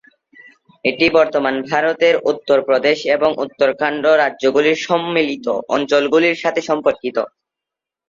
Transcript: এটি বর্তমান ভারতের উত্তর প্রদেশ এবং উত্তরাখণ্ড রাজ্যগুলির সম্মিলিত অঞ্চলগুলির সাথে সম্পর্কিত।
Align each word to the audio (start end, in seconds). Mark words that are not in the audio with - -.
এটি 0.85 1.05
বর্তমান 1.17 1.55
ভারতের 1.69 2.15
উত্তর 2.31 2.57
প্রদেশ 2.67 2.97
এবং 3.15 3.29
উত্তরাখণ্ড 3.43 4.03
রাজ্যগুলির 4.21 4.77
সম্মিলিত 4.87 5.45
অঞ্চলগুলির 5.75 6.35
সাথে 6.43 6.61
সম্পর্কিত। 6.69 7.17